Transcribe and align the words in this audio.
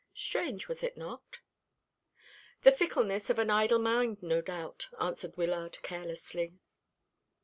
Strange, 0.15 0.67
was 0.67 0.81
it 0.81 0.97
not?" 0.97 1.41
"The 2.63 2.71
fickleness 2.71 3.29
of 3.29 3.37
an 3.37 3.51
idle 3.51 3.77
mind, 3.77 4.23
no 4.23 4.41
doubt," 4.41 4.89
answered 4.99 5.37
Wyllard 5.37 5.77
carelessly. 5.83 6.55